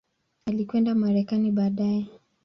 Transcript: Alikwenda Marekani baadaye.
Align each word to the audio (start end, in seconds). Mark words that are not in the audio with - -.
Alikwenda 0.47 0.95
Marekani 0.95 1.51
baadaye. 1.51 2.05